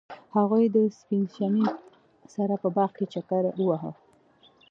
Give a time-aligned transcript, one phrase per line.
[0.35, 1.67] هغوی د سپین شمیم
[2.35, 3.91] سره په باغ کې چکر وواهه.